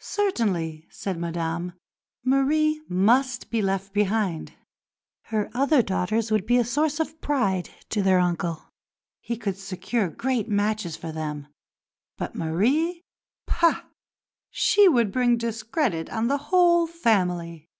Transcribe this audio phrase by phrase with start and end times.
[0.00, 1.72] Certainly, said Madame,
[2.22, 4.52] Marie must be left behind.
[5.28, 8.68] Her other daughters would be a source of pride to their uncle;
[9.22, 11.46] he could secure great matches for them,
[12.18, 13.02] but Marie
[13.46, 13.84] pah!
[14.50, 17.70] she would bring discredit on the whole family.